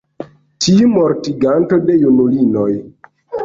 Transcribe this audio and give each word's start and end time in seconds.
tiu 0.67 0.87
mortiganto 0.93 1.81
de 1.91 2.01
junulinoj! 2.07 2.69